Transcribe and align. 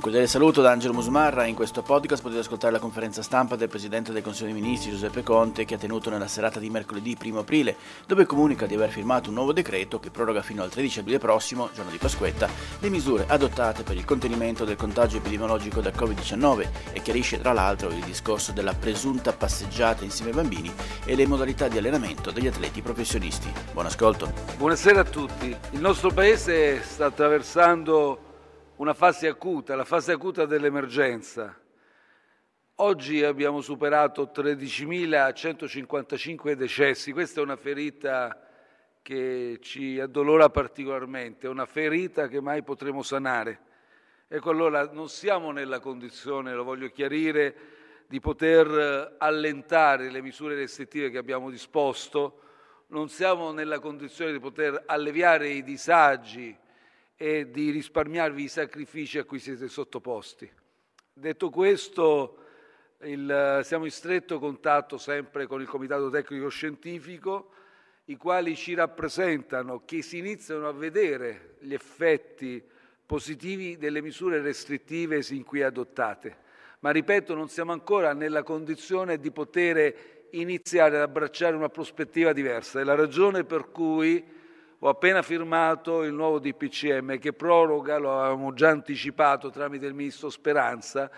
Cordiale 0.00 0.26
saluto 0.26 0.60
da 0.60 0.72
Angelo 0.72 0.92
Musmarra. 0.92 1.46
In 1.46 1.54
questo 1.54 1.82
podcast 1.82 2.20
potete 2.20 2.40
ascoltare 2.40 2.72
la 2.72 2.80
conferenza 2.80 3.22
stampa 3.22 3.54
del 3.54 3.68
Presidente 3.68 4.10
del 4.10 4.22
Consiglio 4.22 4.52
dei 4.52 4.60
Ministri 4.60 4.90
Giuseppe 4.90 5.22
Conte 5.22 5.64
che 5.64 5.74
ha 5.74 5.78
tenuto 5.78 6.10
nella 6.10 6.26
serata 6.26 6.58
di 6.58 6.68
mercoledì 6.68 7.16
1 7.22 7.38
aprile, 7.38 7.76
dove 8.04 8.26
comunica 8.26 8.66
di 8.66 8.74
aver 8.74 8.90
firmato 8.90 9.28
un 9.28 9.36
nuovo 9.36 9.52
decreto 9.52 10.00
che 10.00 10.10
proroga 10.10 10.42
fino 10.42 10.64
al 10.64 10.70
13 10.70 10.98
aprile 10.98 11.18
prossimo, 11.18 11.70
giorno 11.72 11.92
di 11.92 11.98
Pasquetta, 11.98 12.48
le 12.80 12.88
misure 12.88 13.26
adottate 13.28 13.84
per 13.84 13.96
il 13.96 14.04
contenimento 14.04 14.64
del 14.64 14.74
contagio 14.76 15.18
epidemiologico 15.18 15.80
da 15.80 15.90
Covid-19 15.90 16.68
e 16.92 17.00
chiarisce 17.00 17.40
tra 17.40 17.52
l'altro 17.52 17.90
il 17.90 18.02
discorso 18.04 18.50
della 18.50 18.74
presunta 18.74 19.32
passeggiata 19.32 20.02
insieme 20.02 20.30
ai 20.30 20.36
bambini 20.36 20.72
e 21.04 21.14
le 21.14 21.26
modalità 21.26 21.68
di 21.68 21.78
allenamento 21.78 22.32
degli 22.32 22.48
atleti 22.48 22.82
professionisti. 22.82 23.52
Buon 23.72 23.86
ascolto. 23.86 24.32
Buonasera 24.56 25.00
a 25.00 25.04
tutti. 25.04 25.56
Il 25.70 25.80
nostro 25.80 26.10
Paese 26.10 26.82
sta 26.82 27.06
attraversando 27.06 28.32
una 28.76 28.94
fase 28.94 29.28
acuta, 29.28 29.76
la 29.76 29.84
fase 29.84 30.12
acuta 30.12 30.46
dell'emergenza. 30.46 31.60
Oggi 32.76 33.22
abbiamo 33.22 33.60
superato 33.60 34.32
13.155 34.34 36.54
decessi, 36.54 37.12
questa 37.12 37.38
è 37.38 37.42
una 37.44 37.54
ferita 37.54 38.36
che 39.00 39.60
ci 39.62 40.00
addolora 40.00 40.48
particolarmente, 40.48 41.46
una 41.46 41.66
ferita 41.66 42.26
che 42.26 42.40
mai 42.40 42.64
potremo 42.64 43.02
sanare. 43.02 43.60
Ecco 44.26 44.50
allora 44.50 44.90
non 44.90 45.08
siamo 45.08 45.52
nella 45.52 45.78
condizione, 45.78 46.52
lo 46.52 46.64
voglio 46.64 46.88
chiarire, 46.88 47.54
di 48.08 48.18
poter 48.18 49.14
allentare 49.18 50.10
le 50.10 50.20
misure 50.20 50.56
restrittive 50.56 51.10
che 51.10 51.18
abbiamo 51.18 51.48
disposto, 51.48 52.40
non 52.88 53.08
siamo 53.08 53.52
nella 53.52 53.78
condizione 53.78 54.32
di 54.32 54.40
poter 54.40 54.82
alleviare 54.86 55.50
i 55.50 55.62
disagi 55.62 56.62
e 57.16 57.50
di 57.50 57.70
risparmiarvi 57.70 58.44
i 58.44 58.48
sacrifici 58.48 59.18
a 59.18 59.24
cui 59.24 59.38
siete 59.38 59.68
sottoposti. 59.68 60.50
Detto 61.12 61.50
questo, 61.50 62.38
il, 63.02 63.60
siamo 63.62 63.84
in 63.84 63.90
stretto 63.90 64.38
contatto 64.38 64.98
sempre 64.98 65.46
con 65.46 65.60
il 65.60 65.68
Comitato 65.68 66.10
Tecnico 66.10 66.48
Scientifico, 66.48 67.50
i 68.06 68.16
quali 68.16 68.56
ci 68.56 68.74
rappresentano 68.74 69.84
che 69.84 70.02
si 70.02 70.18
iniziano 70.18 70.68
a 70.68 70.72
vedere 70.72 71.56
gli 71.60 71.72
effetti 71.72 72.62
positivi 73.06 73.76
delle 73.76 74.02
misure 74.02 74.40
restrittive 74.40 75.22
sin 75.22 75.44
qui 75.44 75.62
adottate. 75.62 76.42
Ma 76.80 76.90
ripeto, 76.90 77.34
non 77.34 77.48
siamo 77.48 77.72
ancora 77.72 78.12
nella 78.12 78.42
condizione 78.42 79.18
di 79.18 79.30
poter 79.30 80.26
iniziare 80.30 80.96
ad 80.96 81.02
abbracciare 81.02 81.56
una 81.56 81.68
prospettiva 81.68 82.32
diversa. 82.32 82.80
È 82.80 82.84
la 82.84 82.94
ragione 82.94 83.44
per 83.44 83.70
cui 83.70 84.22
ho 84.78 84.88
appena 84.88 85.22
firmato 85.22 86.02
il 86.02 86.12
nuovo 86.12 86.38
DPCM 86.38 87.18
che 87.18 87.32
proroga, 87.32 87.98
lo 87.98 88.20
avevamo 88.20 88.52
già 88.52 88.70
anticipato 88.70 89.50
tramite 89.50 89.86
il 89.86 89.94
Ministro 89.94 90.30
Speranza, 90.30 91.10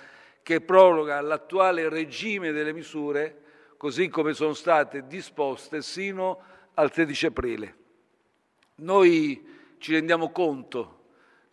che 0.43 0.61
proroga 0.61 1.21
l'attuale 1.21 1.89
regime 1.89 2.53
delle 2.53 2.73
misure 2.73 3.43
così 3.77 4.09
come 4.09 4.33
sono 4.33 4.53
state 4.53 5.07
disposte 5.07 5.83
sino 5.83 6.41
al 6.75 6.91
13 6.91 7.27
aprile. 7.27 7.77
Noi 8.77 9.45
ci 9.79 9.93
rendiamo 9.93 10.31
conto 10.31 10.95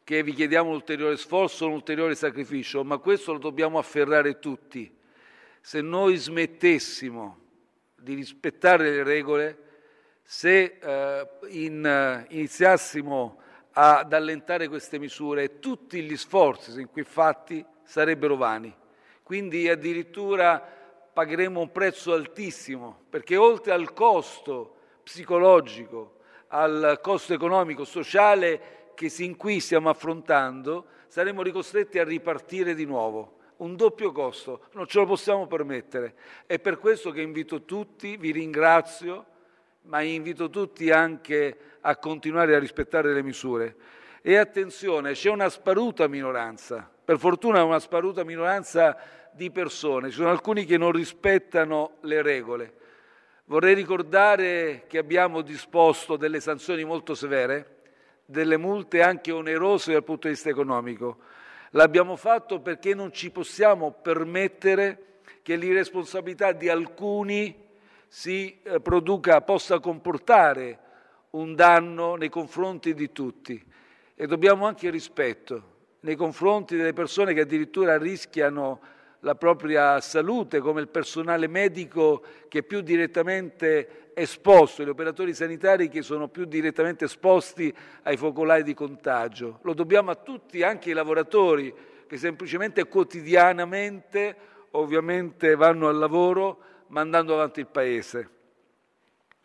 che 0.03 0.21
vi 0.21 0.33
chiediamo 0.33 0.69
un 0.69 0.75
ulteriore 0.75 1.17
sforzo, 1.17 1.65
un 1.65 1.73
ulteriore 1.73 2.15
sacrificio, 2.15 2.83
ma 2.83 2.97
questo 2.97 3.31
lo 3.31 3.39
dobbiamo 3.39 3.77
afferrare 3.77 4.39
tutti. 4.39 4.93
Se 5.61 5.81
noi 5.81 6.17
smettessimo 6.17 7.39
di 7.95 8.13
rispettare 8.13 8.91
le 8.91 9.03
regole, 9.03 9.57
se 10.23 10.77
eh, 10.81 11.27
in, 11.49 11.85
eh, 11.85 12.25
iniziassimo 12.29 13.39
ad 13.73 14.13
allentare 14.13 14.67
queste 14.67 14.99
misure, 14.99 15.59
tutti 15.59 16.01
gli 16.01 16.15
sforzi 16.15 16.71
sin 16.71 16.89
qui 16.89 17.03
fatti 17.03 17.65
sarebbero 17.83 18.35
vani. 18.35 18.73
Quindi 19.21 19.67
addirittura 19.67 20.61
pagheremo 21.13 21.59
un 21.59 21.71
prezzo 21.71 22.13
altissimo, 22.13 23.03
perché 23.09 23.35
oltre 23.35 23.71
al 23.71 23.93
costo 23.93 24.75
psicologico, 25.03 26.17
al 26.47 26.99
costo 27.01 27.33
economico, 27.33 27.83
sociale 27.83 28.91
che 28.95 29.09
sin 29.09 29.35
qui 29.35 29.59
stiamo 29.59 29.89
affrontando, 29.89 30.85
saremo 31.07 31.41
ricostretti 31.41 31.99
a 31.99 32.03
ripartire 32.03 32.73
di 32.75 32.85
nuovo. 32.85 33.39
Un 33.57 33.75
doppio 33.75 34.11
costo, 34.11 34.65
non 34.71 34.87
ce 34.87 34.99
lo 34.99 35.05
possiamo 35.05 35.47
permettere. 35.47 36.15
È 36.45 36.59
per 36.59 36.79
questo 36.79 37.11
che 37.11 37.21
invito 37.21 37.63
tutti, 37.63 38.17
vi 38.17 38.31
ringrazio, 38.31 39.25
ma 39.83 40.01
invito 40.01 40.49
tutti 40.49 40.91
anche 40.91 41.57
a 41.81 41.97
continuare 41.97 42.55
a 42.55 42.59
rispettare 42.59 43.13
le 43.13 43.23
misure. 43.23 43.75
E 44.21 44.37
attenzione, 44.37 45.13
c'è 45.13 45.29
una 45.29 45.49
sparuta 45.49 46.07
minoranza, 46.07 46.89
per 47.03 47.17
fortuna 47.19 47.63
una 47.63 47.79
sparuta 47.79 48.23
minoranza 48.23 48.97
di 49.33 49.51
persone, 49.51 50.09
ci 50.09 50.15
sono 50.15 50.29
alcuni 50.29 50.65
che 50.65 50.77
non 50.77 50.91
rispettano 50.91 51.97
le 52.01 52.21
regole. 52.21 52.73
Vorrei 53.45 53.73
ricordare 53.73 54.85
che 54.87 54.97
abbiamo 54.97 55.41
disposto 55.41 56.15
delle 56.15 56.39
sanzioni 56.39 56.85
molto 56.85 57.13
severe, 57.13 57.81
delle 58.25 58.55
multe 58.55 59.01
anche 59.01 59.31
onerose 59.31 59.91
dal 59.91 60.03
punto 60.03 60.27
di 60.27 60.33
vista 60.33 60.49
economico. 60.49 61.17
L'abbiamo 61.71 62.15
fatto 62.15 62.61
perché 62.61 62.93
non 62.93 63.11
ci 63.11 63.31
possiamo 63.31 63.91
permettere 63.91 65.19
che 65.41 65.57
l'irresponsabilità 65.57 66.53
di 66.53 66.69
alcuni 66.69 67.62
si 68.13 68.59
eh, 68.61 68.79
produca, 68.79 69.41
possa 69.41 69.79
comportare 69.79 70.77
un 71.31 71.55
danno 71.55 72.13
nei 72.13 72.29
confronti 72.29 72.93
di 72.93 73.11
tutti 73.11 73.59
e 74.13 74.27
dobbiamo 74.27 74.67
anche 74.67 74.91
rispetto 74.91 75.71
nei 76.01 76.15
confronti 76.15 76.77
delle 76.77 76.93
persone 76.93 77.33
che 77.33 77.41
addirittura 77.41 77.97
rischiano 77.97 78.79
la 79.21 79.33
propria 79.33 79.99
salute, 79.99 80.59
come 80.59 80.81
il 80.81 80.89
personale 80.89 81.47
medico 81.47 82.23
che 82.49 82.59
è 82.59 82.61
più 82.63 82.81
direttamente 82.81 84.11
esposto, 84.13 84.83
gli 84.83 84.89
operatori 84.89 85.33
sanitari 85.33 85.89
che 85.89 86.03
sono 86.03 86.27
più 86.27 86.45
direttamente 86.45 87.05
esposti 87.05 87.73
ai 88.03 88.15
focolai 88.15 88.61
di 88.61 88.75
contagio. 88.75 89.57
Lo 89.63 89.73
dobbiamo 89.73 90.11
a 90.11 90.15
tutti, 90.15 90.61
anche 90.61 90.89
ai 90.89 90.95
lavoratori 90.95 91.73
che 92.05 92.17
semplicemente 92.17 92.83
quotidianamente 92.85 94.35
ovviamente 94.71 95.55
vanno 95.55 95.87
al 95.87 95.97
lavoro 95.97 96.71
mandando 96.93 97.33
avanti 97.33 97.59
il 97.59 97.65
Paese. 97.65 98.29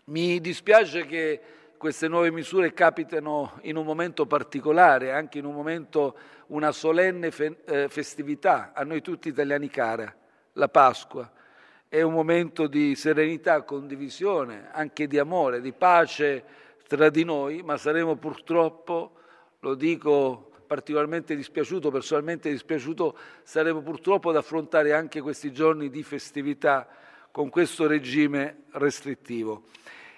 Mi 0.04 0.38
dispiace 0.38 1.06
che 1.06 1.40
queste 1.78 2.06
nuove 2.06 2.30
misure 2.30 2.74
capitano 2.74 3.58
in 3.62 3.76
un 3.76 3.86
momento 3.86 4.26
particolare, 4.26 5.12
anche 5.12 5.38
in 5.38 5.46
un 5.46 5.54
momento, 5.54 6.16
una 6.48 6.72
solenne 6.72 7.30
fe- 7.30 7.62
eh, 7.64 7.88
festività, 7.88 8.72
a 8.74 8.84
noi 8.84 9.00
tutti 9.00 9.28
italiani 9.28 9.70
cara, 9.70 10.14
la 10.52 10.68
Pasqua. 10.68 11.30
È 11.88 12.02
un 12.02 12.12
momento 12.12 12.66
di 12.66 12.94
serenità, 12.94 13.62
condivisione, 13.62 14.68
anche 14.70 15.06
di 15.06 15.18
amore, 15.18 15.62
di 15.62 15.72
pace 15.72 16.44
tra 16.86 17.08
di 17.08 17.24
noi, 17.24 17.62
ma 17.62 17.78
saremo 17.78 18.16
purtroppo, 18.16 19.12
lo 19.60 19.74
dico 19.74 20.50
particolarmente 20.66 21.34
dispiaciuto, 21.34 21.90
personalmente 21.90 22.50
dispiaciuto, 22.50 23.16
saremo 23.42 23.80
purtroppo 23.80 24.28
ad 24.28 24.36
affrontare 24.36 24.92
anche 24.92 25.22
questi 25.22 25.50
giorni 25.50 25.88
di 25.88 26.02
festività 26.02 26.86
con 27.38 27.50
questo 27.50 27.86
regime 27.86 28.64
restrittivo. 28.72 29.66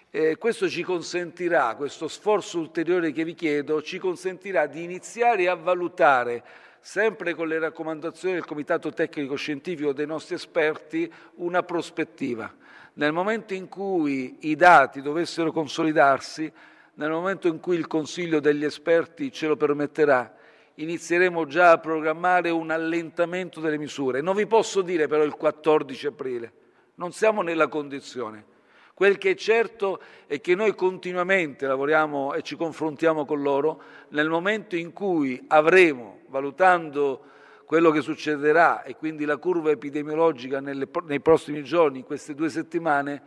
Eh, 0.09 0.39
questo 0.39 0.71
ci 0.71 0.83
consentirà, 0.83 1.75
questo 1.75 2.09
sforzo 2.09 2.59
ulteriore 2.59 3.13
che 3.13 3.25
vi 3.25 3.35
chiedo, 3.35 3.83
ci 3.83 3.99
consentirà 3.99 4.67
di 4.67 4.85
iniziare 4.85 5.47
a 5.47 5.55
valutare 5.55 6.43
sempre 6.81 7.35
con 7.35 7.47
le 7.47 7.59
raccomandazioni 7.59 8.33
del 8.33 8.47
Comitato 8.47 8.91
Tecnico 8.91 9.35
Scientifico 9.35 9.93
dei 9.93 10.07
nostri 10.07 10.35
esperti, 10.35 11.13
una 11.35 11.63
prospettiva. 11.63 12.51
Nel 12.95 13.13
momento 13.13 13.53
in 13.53 13.69
cui 13.69 14.39
i 14.49 14.57
dati 14.57 15.03
dovessero 15.03 15.53
consolidarsi, 15.53 16.51
nel 16.95 17.11
momento 17.11 17.49
in 17.49 17.61
cui 17.61 17.77
il 17.77 17.87
Consiglio 17.87 18.41
degli 18.41 18.65
esperti 18.65 19.31
ce 19.31 19.47
lo 19.47 19.59
permetterà, 19.59 20.35
inizieremo 20.77 21.45
già 21.45 21.73
a 21.73 21.79
programmare 21.79 22.49
un 22.49 22.71
allentamento 22.71 23.61
delle 23.61 23.77
misure. 23.77 24.23
Non 24.23 24.35
vi 24.35 24.47
posso 24.47 24.81
dire 24.81 25.07
però 25.07 25.23
il 25.23 25.35
14 25.35 26.07
aprile, 26.07 26.53
non 27.01 27.13
siamo 27.13 27.41
nella 27.41 27.69
condizione. 27.69 28.45
Quel 28.93 29.17
che 29.17 29.31
è 29.31 29.35
certo 29.35 30.01
è 30.27 30.39
che 30.43 30.55
noi 30.55 30.75
continuamente 30.75 31.67
lavoriamo 31.67 32.35
e 32.35 32.43
ci 32.43 32.57
confrontiamo 32.57 33.25
con 33.25 33.41
loro 33.41 33.81
nel 34.09 34.29
momento 34.29 34.77
in 34.77 34.93
cui 34.93 35.43
avremo, 35.49 36.21
valutando 36.27 37.23
quello 37.65 37.91
che 37.91 38.03
succederà 38.03 38.83
e 38.83 38.97
quindi 38.97 39.25
la 39.25 39.39
curva 39.39 39.71
epidemiologica 39.71 40.61
nelle, 40.61 40.87
nei 41.07 41.21
prossimi 41.21 41.65
giorni, 41.65 42.01
in 42.01 42.05
queste 42.05 42.35
due 42.35 42.51
settimane, 42.51 43.23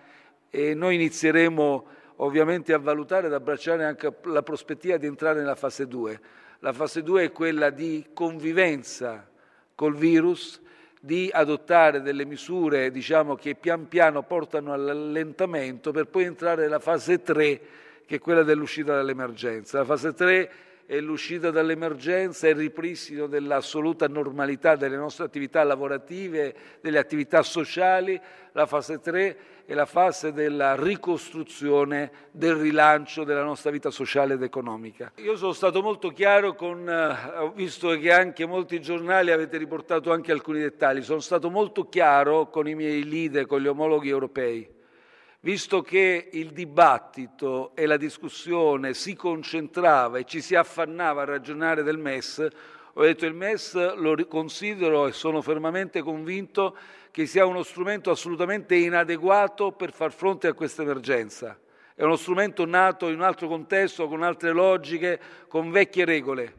e 0.51 0.75
noi 0.75 0.93
inizieremo 0.93 1.85
ovviamente 2.17 2.73
a 2.73 2.77
valutare 2.77 3.25
ed 3.25 3.33
abbracciare 3.33 3.85
anche 3.85 4.13
la 4.25 4.43
prospettiva 4.43 4.97
di 4.97 5.07
entrare 5.07 5.39
nella 5.39 5.55
fase 5.55 5.87
2. 5.87 6.19
La 6.59 6.73
fase 6.73 7.01
2 7.01 7.23
è 7.23 7.31
quella 7.31 7.71
di 7.71 8.05
convivenza 8.13 9.27
col 9.73 9.95
virus, 9.95 10.61
di 11.05 11.29
adottare 11.33 12.01
delle 12.01 12.23
misure 12.23 12.89
diciamo, 12.89 13.35
che 13.35 13.55
pian 13.55 13.89
piano 13.89 14.23
portano 14.23 14.71
all'allentamento 14.71 15.91
per 15.91 16.07
poi 16.07 16.23
entrare 16.23 16.61
nella 16.61 16.79
fase 16.79 17.21
3 17.21 17.61
che 18.05 18.15
è 18.15 18.19
quella 18.19 18.43
dell'uscita 18.43 18.95
dall'emergenza. 18.95 19.79
La 19.79 19.83
fase 19.83 20.13
3 20.13 20.51
è 20.85 20.99
l'uscita 20.99 21.49
dall'emergenza 21.49 22.47
e 22.47 22.51
il 22.51 22.57
ripristino 22.57 23.27
dell'assoluta 23.27 24.07
normalità 24.07 24.75
delle 24.75 24.97
nostre 24.97 25.25
attività 25.25 25.63
lavorative, 25.63 26.53
delle 26.81 26.99
attività 26.99 27.41
sociali. 27.41 28.19
La 28.51 28.65
fase 28.65 28.99
3 28.99 29.37
è 29.65 29.73
la 29.73 29.85
fase 29.85 30.33
della 30.33 30.75
ricostruzione, 30.75 32.11
del 32.31 32.55
rilancio 32.55 33.23
della 33.23 33.43
nostra 33.43 33.71
vita 33.71 33.89
sociale 33.89 34.33
ed 34.33 34.43
economica. 34.43 35.13
Io 35.15 35.37
sono 35.37 35.53
stato 35.53 35.81
molto 35.81 36.09
chiaro 36.09 36.53
con, 36.53 36.87
eh, 36.87 37.39
ho 37.39 37.51
visto 37.51 37.97
che 37.97 38.11
anche 38.11 38.45
molti 38.45 38.81
giornali 38.81 39.31
avete 39.31 39.57
riportato 39.57 40.11
anche 40.11 40.31
alcuni 40.31 40.59
dettagli, 40.59 41.01
sono 41.01 41.21
stato 41.21 41.49
molto 41.49 41.87
chiaro 41.87 42.49
con 42.49 42.67
i 42.67 42.75
miei 42.75 43.07
leader, 43.07 43.45
con 43.45 43.61
gli 43.61 43.67
omologhi 43.67 44.09
europei 44.09 44.81
visto 45.43 45.81
che 45.81 46.29
il 46.31 46.51
dibattito 46.51 47.71
e 47.75 47.85
la 47.85 47.97
discussione 47.97 48.93
si 48.93 49.13
concentrava 49.13 50.17
e 50.17 50.23
ci 50.23 50.39
si 50.41 50.55
affannava 50.55 51.23
a 51.23 51.25
ragionare 51.25 51.83
del 51.83 51.97
MES, 51.97 52.47
ho 52.93 53.01
detto 53.01 53.25
il 53.25 53.33
MES 53.33 53.95
lo 53.95 54.15
considero 54.27 55.05
e 55.05 55.11
sono 55.11 55.41
fermamente 55.41 56.01
convinto 56.01 56.77
che 57.11 57.25
sia 57.25 57.45
uno 57.45 57.61
strumento 57.61 58.09
assolutamente 58.09 58.75
inadeguato 58.75 59.73
per 59.73 59.91
far 59.91 60.13
fronte 60.13 60.47
a 60.47 60.53
questa 60.53 60.83
emergenza. 60.83 61.59
È 61.93 62.03
uno 62.03 62.15
strumento 62.15 62.65
nato 62.65 63.09
in 63.09 63.15
un 63.15 63.23
altro 63.23 63.49
contesto, 63.49 64.07
con 64.07 64.23
altre 64.23 64.51
logiche, 64.53 65.19
con 65.49 65.71
vecchie 65.71 66.05
regole, 66.05 66.55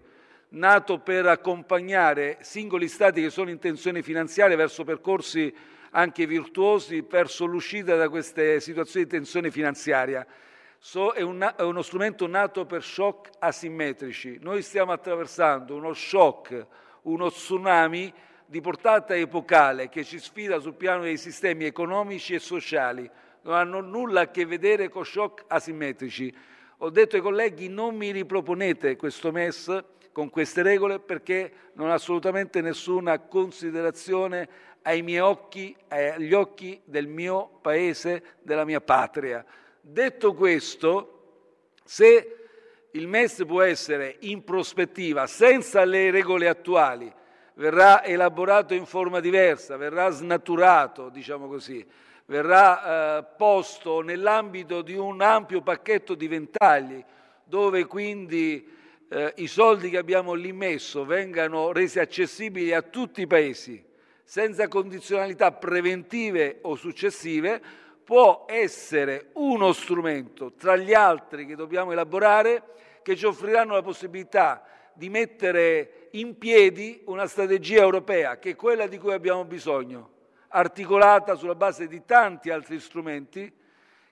nato 0.50 0.98
per 0.98 1.26
accompagnare 1.26 2.36
singoli 2.42 2.88
Stati 2.88 3.22
che 3.22 3.30
sono 3.30 3.48
in 3.48 3.58
tensione 3.58 4.02
finanziaria 4.02 4.56
verso 4.56 4.84
percorsi 4.84 5.52
anche 5.96 6.26
virtuosi 6.26 7.04
verso 7.08 7.44
l'uscita 7.44 7.94
da 7.96 8.08
queste 8.08 8.60
situazioni 8.60 9.04
di 9.06 9.10
tensione 9.12 9.50
finanziaria. 9.50 10.26
So, 10.78 11.12
è, 11.12 11.22
un, 11.22 11.54
è 11.56 11.62
uno 11.62 11.82
strumento 11.82 12.26
nato 12.26 12.66
per 12.66 12.82
shock 12.82 13.30
asimmetrici. 13.38 14.38
Noi 14.40 14.62
stiamo 14.62 14.92
attraversando 14.92 15.74
uno 15.74 15.92
shock, 15.92 16.66
uno 17.02 17.30
tsunami 17.30 18.12
di 18.44 18.60
portata 18.60 19.14
epocale 19.16 19.88
che 19.88 20.04
ci 20.04 20.18
sfida 20.18 20.58
sul 20.58 20.74
piano 20.74 21.02
dei 21.02 21.16
sistemi 21.16 21.64
economici 21.64 22.34
e 22.34 22.40
sociali. 22.40 23.08
Non 23.42 23.54
hanno 23.54 23.80
nulla 23.80 24.22
a 24.22 24.30
che 24.30 24.44
vedere 24.46 24.88
con 24.88 25.04
shock 25.04 25.44
asimmetrici. 25.46 26.34
Ho 26.78 26.90
detto 26.90 27.14
ai 27.14 27.22
colleghi 27.22 27.68
non 27.68 27.94
mi 27.94 28.10
riproponete 28.10 28.96
questo 28.96 29.30
MES 29.30 29.82
con 30.14 30.30
queste 30.30 30.62
regole 30.62 31.00
perché 31.00 31.52
non 31.72 31.90
ha 31.90 31.94
assolutamente 31.94 32.60
nessuna 32.60 33.18
considerazione 33.18 34.48
ai 34.82 35.02
miei 35.02 35.18
occhi, 35.18 35.76
agli 35.88 36.32
occhi 36.32 36.80
del 36.84 37.08
mio 37.08 37.58
paese, 37.60 38.36
della 38.42 38.64
mia 38.64 38.80
patria. 38.80 39.44
Detto 39.80 40.32
questo, 40.34 41.78
se 41.82 42.36
il 42.92 43.08
MES 43.08 43.44
può 43.44 43.62
essere 43.62 44.18
in 44.20 44.44
prospettiva 44.44 45.26
senza 45.26 45.84
le 45.84 46.12
regole 46.12 46.46
attuali, 46.46 47.12
verrà 47.54 48.04
elaborato 48.04 48.72
in 48.72 48.86
forma 48.86 49.18
diversa, 49.18 49.76
verrà 49.76 50.10
snaturato, 50.10 51.08
diciamo 51.08 51.48
così, 51.48 51.84
verrà 52.26 53.18
eh, 53.18 53.24
posto 53.36 54.00
nell'ambito 54.00 54.80
di 54.80 54.94
un 54.94 55.20
ampio 55.22 55.60
pacchetto 55.60 56.14
di 56.14 56.28
ventagli, 56.28 57.04
dove 57.42 57.84
quindi 57.86 58.82
eh, 59.14 59.32
i 59.36 59.46
soldi 59.46 59.90
che 59.90 59.98
abbiamo 59.98 60.34
lì 60.34 60.52
messo 60.52 61.04
vengano 61.04 61.70
resi 61.70 62.00
accessibili 62.00 62.74
a 62.74 62.82
tutti 62.82 63.20
i 63.20 63.26
paesi 63.28 63.82
senza 64.24 64.66
condizionalità 64.66 65.52
preventive 65.52 66.58
o 66.62 66.74
successive, 66.74 67.62
può 68.02 68.46
essere 68.48 69.28
uno 69.34 69.72
strumento 69.72 70.54
tra 70.54 70.76
gli 70.76 70.92
altri 70.92 71.46
che 71.46 71.54
dobbiamo 71.54 71.92
elaborare 71.92 72.62
che 73.02 73.14
ci 73.14 73.26
offriranno 73.26 73.74
la 73.74 73.82
possibilità 73.82 74.66
di 74.94 75.08
mettere 75.08 76.08
in 76.12 76.36
piedi 76.36 77.02
una 77.04 77.26
strategia 77.26 77.82
europea 77.82 78.38
che 78.38 78.50
è 78.50 78.56
quella 78.56 78.88
di 78.88 78.98
cui 78.98 79.12
abbiamo 79.12 79.44
bisogno, 79.44 80.10
articolata 80.48 81.36
sulla 81.36 81.54
base 81.54 81.86
di 81.86 82.04
tanti 82.04 82.50
altri 82.50 82.80
strumenti 82.80 83.52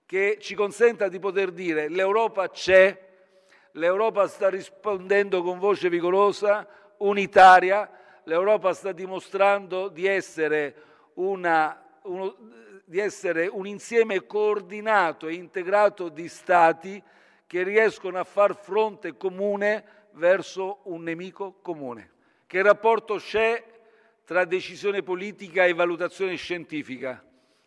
che 0.06 0.37
ci 0.40 0.54
consenta 0.54 1.08
di 1.08 1.19
poter 1.19 1.50
dire 1.50 1.88
l'Europa 1.88 2.49
c'è, 2.50 3.10
l'Europa 3.73 4.27
sta 4.27 4.49
rispondendo 4.49 5.43
con 5.43 5.59
voce 5.59 5.89
vigorosa, 5.89 6.67
unitaria, 6.99 7.91
l'Europa 8.25 8.73
sta 8.73 8.93
dimostrando 8.93 9.89
di 9.89 10.07
essere, 10.07 10.75
una, 11.15 11.83
uno, 12.03 12.37
di 12.85 12.99
essere 12.99 13.47
un 13.47 13.67
insieme 13.67 14.27
coordinato 14.27 15.27
e 15.27 15.35
integrato 15.35 16.09
di 16.09 16.29
Stati 16.29 17.03
che 17.47 17.63
riescono 17.63 18.19
a 18.19 18.25
far 18.25 18.57
fronte 18.57 19.17
comune 19.17 19.85
verso 20.13 20.81
un 20.85 21.03
nemico 21.03 21.57
comune. 21.63 22.11
Che 22.47 22.63
rapporto 22.63 23.17
c'è 23.17 23.63
tra 24.25 24.45
decisione 24.45 25.03
politica 25.03 25.65
e 25.65 25.73
valutazione 25.73 26.37
scientifica? 26.37 27.25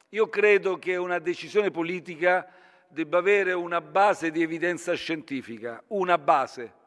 Io 0.10 0.30
credo 0.30 0.78
che 0.78 0.96
una 0.96 1.20
decisione 1.20 1.72
politica 1.72 2.48
debba 2.90 3.18
avere 3.18 3.54
una 3.54 3.82
base 3.82 4.32
di 4.32 4.42
evidenza 4.42 4.94
scientifica, 4.94 5.84
una 5.88 6.18
base 6.18 6.84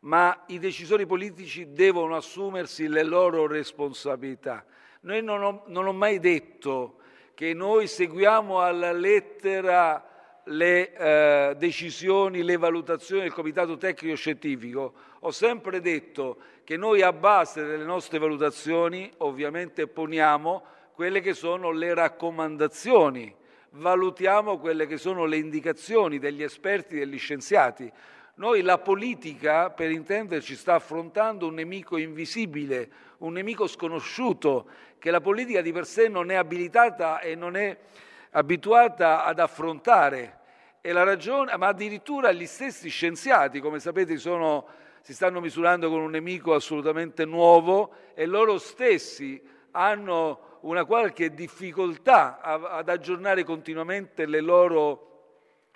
ma 0.00 0.44
i 0.46 0.58
decisori 0.58 1.06
politici 1.06 1.72
devono 1.72 2.16
assumersi 2.16 2.88
le 2.88 3.02
loro 3.02 3.46
responsabilità. 3.46 4.64
Noi 5.00 5.22
non 5.22 5.42
ho, 5.42 5.64
non 5.66 5.86
ho 5.86 5.92
mai 5.92 6.18
detto 6.18 6.96
che 7.34 7.52
noi 7.54 7.86
seguiamo 7.86 8.60
alla 8.60 8.92
lettera 8.92 10.06
le 10.44 10.92
eh, 10.94 11.54
decisioni, 11.56 12.42
le 12.42 12.56
valutazioni 12.56 13.22
del 13.22 13.32
Comitato 13.32 13.76
Tecnico 13.76 14.16
Scientifico. 14.16 14.94
Ho 15.20 15.30
sempre 15.30 15.80
detto 15.80 16.38
che 16.64 16.76
noi 16.76 17.02
a 17.02 17.12
base 17.12 17.64
delle 17.64 17.84
nostre 17.84 18.18
valutazioni 18.18 19.12
ovviamente 19.18 19.86
poniamo 19.86 20.62
quelle 20.94 21.20
che 21.20 21.34
sono 21.34 21.70
le 21.70 21.94
raccomandazioni, 21.94 23.34
valutiamo 23.72 24.58
quelle 24.58 24.86
che 24.86 24.96
sono 24.96 25.24
le 25.24 25.36
indicazioni 25.36 26.18
degli 26.18 26.42
esperti 26.42 26.96
e 26.96 26.98
degli 27.00 27.18
scienziati. 27.18 27.90
Noi 28.34 28.62
la 28.62 28.78
politica, 28.78 29.70
per 29.70 29.90
intenderci, 29.90 30.56
sta 30.56 30.74
affrontando 30.74 31.46
un 31.46 31.54
nemico 31.54 31.96
invisibile, 31.96 32.90
un 33.18 33.34
nemico 33.34 33.66
sconosciuto, 33.66 34.66
che 34.98 35.10
la 35.10 35.20
politica 35.20 35.60
di 35.60 35.72
per 35.72 35.86
sé 35.86 36.08
non 36.08 36.30
è 36.30 36.34
abilitata 36.34 37.20
e 37.20 37.34
non 37.34 37.56
è 37.56 37.76
abituata 38.30 39.24
ad 39.24 39.38
affrontare. 39.38 40.38
Ragione, 40.80 41.54
ma 41.58 41.68
addirittura 41.68 42.32
gli 42.32 42.46
stessi 42.46 42.88
scienziati, 42.88 43.60
come 43.60 43.78
sapete, 43.78 44.16
sono, 44.16 44.66
si 45.02 45.12
stanno 45.12 45.40
misurando 45.40 45.90
con 45.90 46.00
un 46.00 46.10
nemico 46.10 46.54
assolutamente 46.54 47.26
nuovo 47.26 47.92
e 48.14 48.24
loro 48.24 48.56
stessi 48.56 49.40
hanno 49.72 50.49
una 50.60 50.84
qualche 50.84 51.32
difficoltà 51.32 52.40
ad 52.40 52.88
aggiornare 52.88 53.44
continuamente 53.44 54.26
le 54.26 54.40
loro 54.40 55.08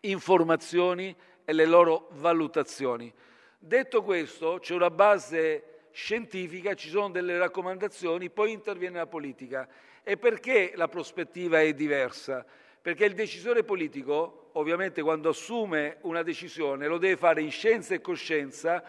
informazioni 0.00 1.14
e 1.45 1.53
le 1.53 1.67
loro 1.67 2.09
valutazioni. 2.12 3.12
Detto 3.59 4.03
questo, 4.03 4.59
c'è 4.61 4.75
una 4.75 4.91
base 4.91 5.88
scientifica, 5.93 6.75
ci 6.75 6.88
sono 6.88 7.11
delle 7.11 7.38
raccomandazioni, 7.38 8.29
poi 8.29 8.53
interviene 8.53 8.99
la 8.99 9.07
politica. 9.07 9.69
E 10.03 10.17
perché 10.17 10.73
la 10.75 10.88
prospettiva 10.88 11.61
è 11.61 11.73
diversa? 11.73 12.45
Perché 12.83 13.07
il 13.07 13.14
decisore 13.14 13.64
politico, 13.64 14.50
ovviamente 14.53 15.00
quando 15.00 15.31
assume 15.31 15.97
una 16.03 16.23
decisione, 16.23 16.87
lo 16.87 16.99
deve 16.99 17.17
fare 17.17 17.41
in 17.41 17.50
scienza 17.50 17.95
e 17.95 18.03
coscienza, 18.03 18.85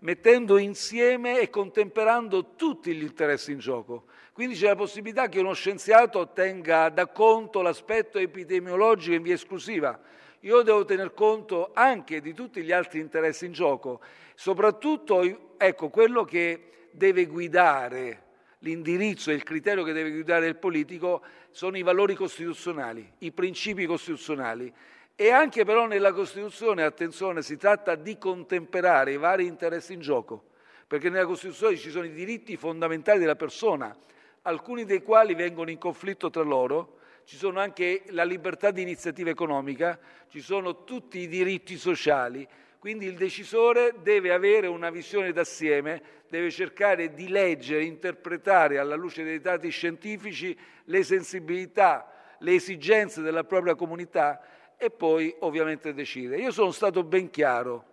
mettendo 0.00 0.58
insieme 0.58 1.40
e 1.40 1.50
contemperando 1.50 2.54
tutti 2.54 2.94
gli 2.94 3.02
interessi 3.02 3.52
in 3.52 3.58
gioco. 3.58 4.04
Quindi 4.32 4.54
c'è 4.54 4.68
la 4.68 4.76
possibilità 4.76 5.28
che 5.28 5.40
uno 5.40 5.52
scienziato 5.52 6.30
tenga 6.32 6.88
da 6.90 7.08
conto 7.08 7.60
l'aspetto 7.60 8.18
epidemiologico 8.18 9.14
in 9.14 9.22
via 9.22 9.34
esclusiva. 9.34 10.00
Io 10.40 10.62
devo 10.62 10.84
tener 10.84 11.12
conto 11.14 11.70
anche 11.72 12.20
di 12.20 12.32
tutti 12.32 12.62
gli 12.62 12.70
altri 12.70 13.00
interessi 13.00 13.46
in 13.46 13.52
gioco, 13.52 14.00
soprattutto 14.36 15.56
ecco, 15.56 15.88
quello 15.88 16.24
che 16.24 16.88
deve 16.92 17.26
guidare 17.26 18.22
l'indirizzo 18.60 19.30
e 19.30 19.34
il 19.34 19.42
criterio 19.42 19.82
che 19.82 19.92
deve 19.92 20.10
guidare 20.10 20.46
il 20.46 20.56
politico 20.56 21.22
sono 21.50 21.76
i 21.76 21.82
valori 21.82 22.14
costituzionali, 22.14 23.14
i 23.18 23.32
principi 23.32 23.86
costituzionali. 23.86 24.72
E 25.20 25.32
anche 25.32 25.64
però 25.64 25.88
nella 25.88 26.12
Costituzione, 26.12 26.84
attenzione, 26.84 27.42
si 27.42 27.56
tratta 27.56 27.96
di 27.96 28.18
contemperare 28.18 29.10
i 29.10 29.16
vari 29.16 29.46
interessi 29.46 29.92
in 29.92 29.98
gioco, 29.98 30.44
perché 30.86 31.10
nella 31.10 31.26
Costituzione 31.26 31.76
ci 31.76 31.90
sono 31.90 32.04
i 32.04 32.12
diritti 32.12 32.56
fondamentali 32.56 33.18
della 33.18 33.34
persona, 33.34 33.96
alcuni 34.42 34.84
dei 34.84 35.02
quali 35.02 35.34
vengono 35.34 35.70
in 35.70 35.78
conflitto 35.78 36.30
tra 36.30 36.44
loro, 36.44 36.98
ci 37.24 37.34
sono 37.34 37.58
anche 37.58 38.04
la 38.10 38.22
libertà 38.22 38.70
di 38.70 38.80
iniziativa 38.80 39.28
economica, 39.28 39.98
ci 40.28 40.40
sono 40.40 40.84
tutti 40.84 41.18
i 41.18 41.26
diritti 41.26 41.76
sociali, 41.78 42.46
quindi 42.78 43.06
il 43.06 43.16
decisore 43.16 43.94
deve 44.00 44.32
avere 44.32 44.68
una 44.68 44.88
visione 44.88 45.32
d'assieme, 45.32 46.00
deve 46.28 46.52
cercare 46.52 47.12
di 47.12 47.26
leggere, 47.26 47.82
interpretare 47.82 48.78
alla 48.78 48.94
luce 48.94 49.24
dei 49.24 49.40
dati 49.40 49.68
scientifici 49.70 50.56
le 50.84 51.02
sensibilità, 51.02 52.36
le 52.38 52.54
esigenze 52.54 53.20
della 53.20 53.42
propria 53.42 53.74
comunità 53.74 54.40
e 54.78 54.90
poi 54.90 55.34
ovviamente 55.40 55.92
decide. 55.92 56.38
Io 56.38 56.52
sono 56.52 56.70
stato 56.70 57.02
ben 57.02 57.28
chiaro, 57.30 57.84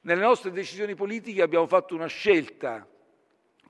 nelle 0.00 0.22
nostre 0.22 0.50
decisioni 0.50 0.94
politiche 0.94 1.42
abbiamo 1.42 1.66
fatto 1.66 1.94
una 1.94 2.06
scelta, 2.06 2.84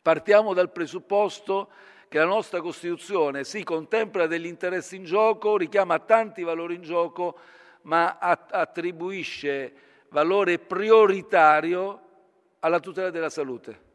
partiamo 0.00 0.54
dal 0.54 0.70
presupposto 0.70 1.68
che 2.08 2.18
la 2.18 2.24
nostra 2.24 2.60
Costituzione 2.60 3.44
si 3.44 3.64
contempla 3.64 4.26
degli 4.26 4.46
interessi 4.46 4.96
in 4.96 5.04
gioco, 5.04 5.56
richiama 5.56 5.98
tanti 5.98 6.42
valori 6.42 6.74
in 6.74 6.82
gioco, 6.82 7.38
ma 7.82 8.18
attribuisce 8.18 9.72
valore 10.10 10.58
prioritario 10.58 12.00
alla 12.60 12.80
tutela 12.80 13.10
della 13.10 13.30
salute. 13.30 13.90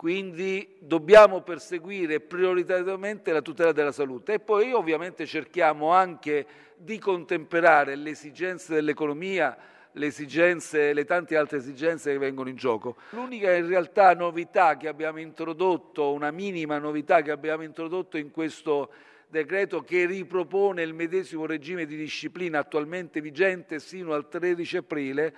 Quindi 0.00 0.76
dobbiamo 0.78 1.42
perseguire 1.42 2.20
prioritariamente 2.20 3.32
la 3.32 3.42
tutela 3.42 3.72
della 3.72 3.92
salute 3.92 4.32
e 4.32 4.40
poi 4.40 4.72
ovviamente 4.72 5.26
cerchiamo 5.26 5.90
anche 5.92 6.46
di 6.74 6.98
contemperare 6.98 7.96
le 7.96 8.08
esigenze 8.08 8.72
dell'economia, 8.72 9.54
le 9.92 10.06
esigenze, 10.06 10.94
le 10.94 11.04
tante 11.04 11.36
altre 11.36 11.58
esigenze 11.58 12.12
che 12.12 12.18
vengono 12.18 12.48
in 12.48 12.56
gioco. 12.56 12.96
L'unica 13.10 13.54
in 13.54 13.66
realtà 13.66 14.14
novità 14.14 14.78
che 14.78 14.88
abbiamo 14.88 15.20
introdotto, 15.20 16.14
una 16.14 16.30
minima 16.30 16.78
novità 16.78 17.20
che 17.20 17.30
abbiamo 17.30 17.62
introdotto 17.62 18.16
in 18.16 18.30
questo 18.30 18.90
decreto 19.28 19.82
che 19.82 20.06
ripropone 20.06 20.80
il 20.82 20.94
medesimo 20.94 21.44
regime 21.44 21.84
di 21.84 21.98
disciplina 21.98 22.60
attualmente 22.60 23.20
vigente 23.20 23.78
sino 23.78 24.14
al 24.14 24.28
13 24.28 24.78
aprile, 24.78 25.34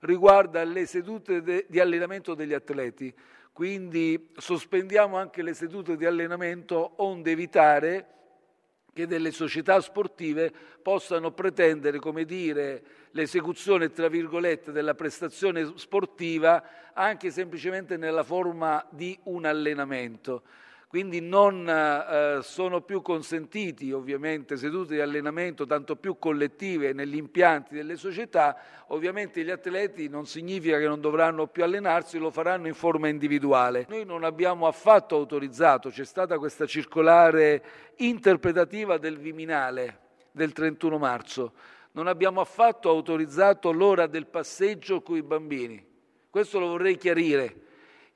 riguarda 0.00 0.64
le 0.64 0.86
sedute 0.86 1.42
de, 1.42 1.66
di 1.68 1.80
allenamento 1.80 2.32
degli 2.32 2.54
atleti. 2.54 3.14
Quindi 3.56 4.32
sospendiamo 4.36 5.16
anche 5.16 5.40
le 5.40 5.54
sedute 5.54 5.96
di 5.96 6.04
allenamento 6.04 6.92
onde 6.96 7.30
evitare 7.30 8.06
che 8.92 9.06
delle 9.06 9.30
società 9.30 9.80
sportive 9.80 10.52
possano 10.82 11.30
pretendere, 11.32 11.98
come 11.98 12.26
dire, 12.26 12.82
l'esecuzione, 13.12 13.92
tra 13.92 14.08
virgolette, 14.08 14.72
della 14.72 14.94
prestazione 14.94 15.72
sportiva 15.76 16.92
anche 16.92 17.30
semplicemente 17.30 17.96
nella 17.96 18.24
forma 18.24 18.86
di 18.90 19.18
un 19.22 19.46
allenamento 19.46 20.42
quindi 20.88 21.20
non 21.20 21.68
eh, 21.68 22.38
sono 22.42 22.80
più 22.80 23.02
consentiti 23.02 23.90
ovviamente 23.90 24.56
sedute 24.56 24.94
di 24.94 25.00
allenamento 25.00 25.66
tanto 25.66 25.96
più 25.96 26.16
collettive 26.16 26.92
negli 26.92 27.16
impianti 27.16 27.74
delle 27.74 27.96
società, 27.96 28.56
ovviamente 28.88 29.42
gli 29.42 29.50
atleti 29.50 30.08
non 30.08 30.26
significa 30.26 30.78
che 30.78 30.86
non 30.86 31.00
dovranno 31.00 31.48
più 31.48 31.64
allenarsi, 31.64 32.18
lo 32.18 32.30
faranno 32.30 32.68
in 32.68 32.74
forma 32.74 33.08
individuale. 33.08 33.86
Noi 33.88 34.04
non 34.04 34.22
abbiamo 34.22 34.68
affatto 34.68 35.16
autorizzato, 35.16 35.90
c'è 35.90 36.04
stata 36.04 36.38
questa 36.38 36.66
circolare 36.66 37.62
interpretativa 37.96 38.96
del 38.96 39.18
Viminale 39.18 39.98
del 40.30 40.52
31 40.52 40.98
marzo, 40.98 41.52
non 41.92 42.06
abbiamo 42.06 42.40
affatto 42.40 42.90
autorizzato 42.90 43.72
l'ora 43.72 44.06
del 44.06 44.26
passeggio 44.26 45.02
con 45.02 45.16
i 45.16 45.22
bambini. 45.22 45.84
Questo 46.30 46.58
lo 46.60 46.68
vorrei 46.68 46.96
chiarire. 46.96 47.64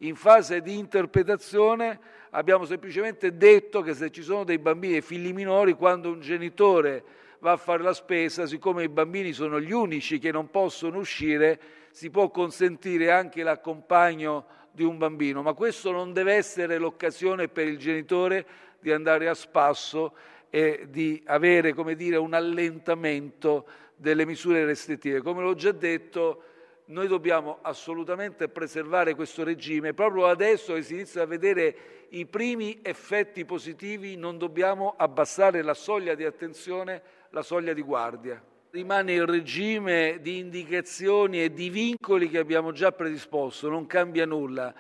In 0.03 0.17
fase 0.17 0.63
di 0.63 0.79
interpretazione 0.79 1.99
abbiamo 2.31 2.65
semplicemente 2.65 3.37
detto 3.37 3.83
che 3.83 3.93
se 3.93 4.11
ci 4.11 4.23
sono 4.23 4.45
dei 4.45 4.59
bambini 4.59 4.97
e 4.97 5.03
figli 5.03 5.35
minori, 5.35 5.75
quando 5.75 6.11
un 6.11 6.21
genitore 6.21 7.05
va 7.41 7.53
a 7.53 7.59
fare 7.59 7.83
la 7.83 7.93
spesa, 7.93 8.47
siccome 8.47 8.85
i 8.85 8.89
bambini 8.89 9.33
sono 9.35 9.61
gli 9.61 9.73
unici 9.73 10.19
che 10.19 10.33
non 10.33 10.49
possono 10.49 10.97
uscire, 10.97 11.61
si 11.91 12.09
può 12.09 12.31
consentire 12.31 13.11
anche 13.11 13.43
l'accompagno 13.43 14.47
di 14.71 14.85
un 14.85 14.97
bambino, 14.97 15.43
ma 15.43 15.53
questo 15.53 15.91
non 15.91 16.15
deve 16.15 16.33
essere 16.33 16.79
l'occasione 16.79 17.49
per 17.49 17.67
il 17.67 17.77
genitore 17.77 18.47
di 18.81 18.93
andare 18.93 19.29
a 19.29 19.35
spasso 19.35 20.15
e 20.49 20.87
di 20.89 21.23
avere, 21.27 21.75
come 21.75 21.95
dire, 21.95 22.17
un 22.17 22.33
allentamento 22.33 23.67
delle 23.97 24.25
misure 24.25 24.65
restrittive. 24.65 25.21
Come 25.21 25.43
l'ho 25.43 25.55
già 25.55 25.73
detto, 25.73 26.45
noi 26.91 27.07
dobbiamo 27.07 27.59
assolutamente 27.63 28.49
preservare 28.49 29.15
questo 29.15 29.45
regime. 29.45 29.95
Proprio 29.95 30.27
adesso 30.27 30.75
che 30.75 30.83
si 30.83 30.95
iniziano 30.95 31.27
a 31.27 31.29
vedere 31.29 31.77
i 32.11 32.27
primi 32.27 32.81
effetti 32.83 33.45
positivi, 33.45 34.17
non 34.17 34.39
dobbiamo 34.39 34.95
abbassare 34.97 35.63
la 35.63 35.75
soglia 35.75 36.15
di 36.15 36.25
attenzione, 36.25 37.03
la 37.31 37.43
soglia 37.43 37.73
di 37.73 37.83
guardia. 37.83 38.43
Rimane 38.71 39.13
il 39.13 39.27
regime 39.27 40.19
di 40.21 40.39
indicazioni 40.39 41.43
e 41.43 41.53
di 41.53 41.71
vincoli 41.71 42.29
che 42.29 42.39
abbiamo 42.39 42.73
già 42.73 42.93
predisposto, 42.93 43.69
non 43.69 43.87
cambia 43.87 44.27
nulla. 44.27 44.75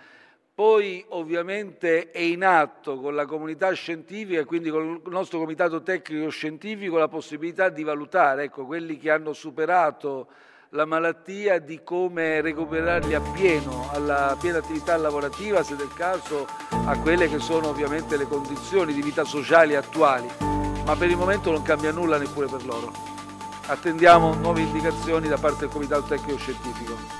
Poi 0.53 1.05
ovviamente 1.09 2.11
è 2.11 2.19
in 2.19 2.45
atto 2.45 3.01
con 3.01 3.15
la 3.15 3.25
comunità 3.25 3.73
scientifica, 3.73 4.45
quindi 4.45 4.69
con 4.69 5.01
il 5.05 5.11
nostro 5.11 5.39
comitato 5.39 5.83
tecnico 5.83 6.29
scientifico, 6.29 6.99
la 6.99 7.09
possibilità 7.09 7.69
di 7.69 7.83
valutare 7.83 8.45
ecco, 8.45 8.67
quelli 8.67 8.99
che 8.99 9.11
hanno 9.11 9.33
superato 9.33 10.29
la 10.73 10.85
malattia, 10.85 11.59
di 11.59 11.81
come 11.83 12.41
recuperarli 12.41 13.15
appieno, 13.15 13.89
alla 13.91 14.37
piena 14.41 14.59
attività 14.59 14.97
lavorativa, 14.97 15.65
se 15.65 15.75
del 15.75 15.93
caso 15.93 16.47
a 16.85 16.97
quelle 16.99 17.29
che 17.29 17.41
sono 17.41 17.69
ovviamente 17.69 18.17
le 18.17 18.29
condizioni 18.29 18.93
di 18.93 19.03
vita 19.03 19.25
sociali 19.25 19.75
attuali, 19.75 20.29
ma 20.85 20.95
per 20.95 21.11
il 21.11 21.17
momento 21.17 21.51
non 21.51 21.63
cambia 21.63 21.91
nulla 21.91 22.19
neppure 22.19 22.47
per 22.47 22.65
loro. 22.65 22.93
Attendiamo 23.67 24.35
nuove 24.35 24.61
indicazioni 24.61 25.27
da 25.27 25.39
parte 25.39 25.61
del 25.61 25.71
Comitato 25.71 26.03
Tecnico 26.03 26.39
Scientifico. 26.39 27.20